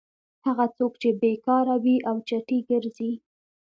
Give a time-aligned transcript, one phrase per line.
[0.45, 3.11] هغه څوک چې بېکاره وي او چټي ګرځي.